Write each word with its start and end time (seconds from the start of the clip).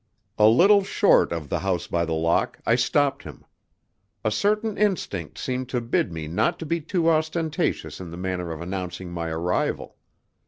A 0.39 0.47
little 0.47 0.83
short 0.83 1.31
of 1.31 1.47
the 1.47 1.59
House 1.59 1.85
by 1.85 2.05
the 2.05 2.13
Lock 2.15 2.59
I 2.65 2.73
stopped 2.73 3.21
him. 3.21 3.45
A 4.25 4.31
certain 4.31 4.75
instinct 4.75 5.37
seemed 5.37 5.69
to 5.69 5.79
bid 5.79 6.11
me 6.11 6.27
not 6.27 6.67
be 6.67 6.81
too 6.81 7.07
ostentatious 7.07 7.99
in 8.01 8.09
the 8.09 8.17
manner 8.17 8.51
of 8.51 8.61
announcing 8.61 9.11
my 9.11 9.29
arrival. 9.29 9.97